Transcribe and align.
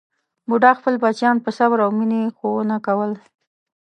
بوډا 0.47 0.71
خپل 0.79 0.93
بچیان 1.03 1.35
په 1.45 1.49
صبر 1.57 1.77
او 1.85 1.91
مینې 1.97 2.21
ښوونه 2.37 2.75
کول. 2.85 3.11